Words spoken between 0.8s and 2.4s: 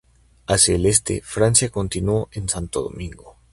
este, Francia continuó